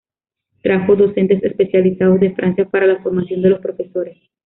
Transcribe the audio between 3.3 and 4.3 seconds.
de los profesores.